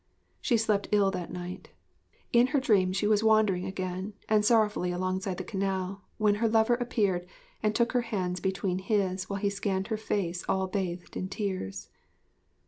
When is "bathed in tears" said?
10.65-11.89